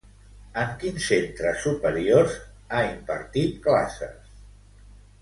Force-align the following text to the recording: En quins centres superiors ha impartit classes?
En 0.61 0.71
quins 0.83 1.05
centres 1.11 1.61
superiors 1.67 2.41
ha 2.79 2.83
impartit 2.89 3.63
classes? 3.71 4.37